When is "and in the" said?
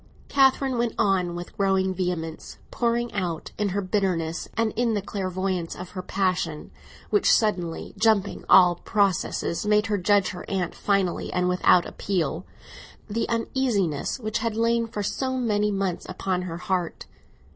4.55-5.01